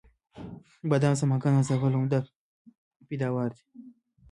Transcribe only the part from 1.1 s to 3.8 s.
د سمنګان او زابل عمده پیداوار دی.